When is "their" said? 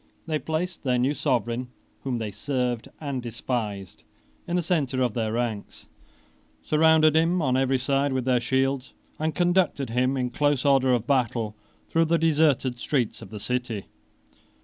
0.83-0.97, 5.13-5.31, 8.25-8.39